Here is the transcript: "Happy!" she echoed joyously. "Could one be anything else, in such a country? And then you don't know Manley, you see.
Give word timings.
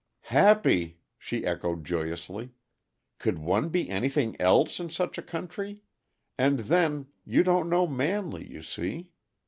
"Happy!" 0.33 0.97
she 1.19 1.45
echoed 1.45 1.85
joyously. 1.85 2.49
"Could 3.19 3.37
one 3.37 3.69
be 3.69 3.87
anything 3.87 4.35
else, 4.41 4.79
in 4.79 4.89
such 4.89 5.19
a 5.19 5.21
country? 5.21 5.81
And 6.39 6.61
then 6.61 7.09
you 7.23 7.43
don't 7.43 7.69
know 7.69 7.85
Manley, 7.85 8.47
you 8.51 8.63
see. 8.63 9.11